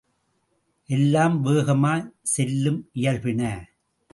எல்லாம் 0.89 1.35
வேகமாகச் 1.41 2.09
செல்லும் 2.23 2.81
இயல்பின. 2.93 3.41